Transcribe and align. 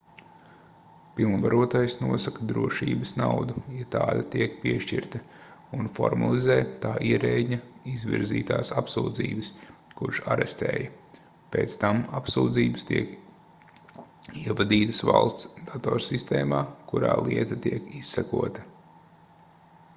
pilnvarotais 1.17 1.95
nosaka 2.03 2.45
drošības 2.51 3.11
naudu 3.17 3.61
ja 3.79 3.83
tāda 3.95 4.23
tiek 4.35 4.55
piešķirta 4.63 5.21
un 5.79 5.89
formalizē 5.97 6.55
tā 6.85 6.93
ierēdņa 7.09 7.59
izvirzītās 7.91 8.71
apsūdzības 8.83 9.51
kurš 9.99 10.23
arestēja 10.37 11.21
pēc 11.57 11.77
tam 11.85 12.01
apsūdzības 12.21 12.89
tiek 12.91 13.13
ievadītas 14.47 15.03
valsts 15.11 15.53
datorsistēmā 15.71 16.63
kurā 16.93 17.13
lieta 17.29 17.61
tiek 17.69 17.95
izsekota 18.03 18.67